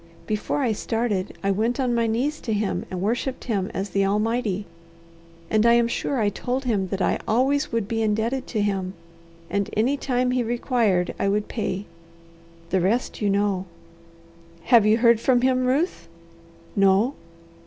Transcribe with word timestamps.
Before 0.25 0.63
I 0.63 0.71
started 0.71 1.37
I 1.43 1.51
went 1.51 1.79
on 1.79 1.93
my 1.93 2.07
knees 2.07 2.39
to 2.41 2.53
him 2.53 2.87
and 2.89 2.99
worshipped 3.03 3.43
him 3.43 3.69
as 3.71 3.91
the 3.91 4.03
Almighty, 4.03 4.65
and 5.47 5.63
I 5.63 5.73
am 5.73 5.87
sure 5.87 6.19
I 6.19 6.29
told 6.29 6.65
him 6.65 6.87
that 6.87 7.03
I 7.03 7.19
always 7.27 7.71
would 7.71 7.87
be 7.87 8.01
indebted 8.01 8.47
to 8.47 8.61
him, 8.61 8.95
and 9.47 9.69
any 9.77 9.97
time 9.97 10.31
he 10.31 10.41
required 10.41 11.13
I 11.19 11.29
would 11.29 11.47
pay. 11.47 11.85
The 12.71 12.81
rest 12.81 13.21
you 13.21 13.29
know." 13.29 13.65
"Have 14.63 14.87
you 14.87 14.97
heard 14.97 15.19
from 15.19 15.41
him, 15.41 15.65
Ruth?" 15.67 16.07
"No." 16.75 17.13